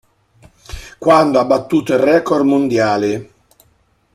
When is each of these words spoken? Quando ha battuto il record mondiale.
Quando 0.97 1.37
ha 1.39 1.45
battuto 1.45 1.93
il 1.93 1.99
record 1.99 2.43
mondiale. 2.43 3.33